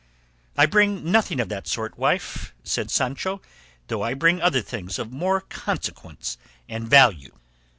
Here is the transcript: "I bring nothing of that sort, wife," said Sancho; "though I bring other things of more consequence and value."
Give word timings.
"I 0.57 0.65
bring 0.65 1.11
nothing 1.11 1.39
of 1.39 1.47
that 1.49 1.67
sort, 1.67 1.95
wife," 1.95 2.55
said 2.63 2.89
Sancho; 2.89 3.39
"though 3.87 4.01
I 4.01 4.15
bring 4.15 4.41
other 4.41 4.61
things 4.63 4.97
of 4.97 5.11
more 5.11 5.41
consequence 5.41 6.39
and 6.67 6.87
value." 6.89 7.35